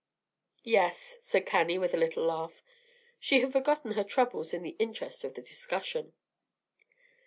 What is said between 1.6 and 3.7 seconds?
with a little laugh. She had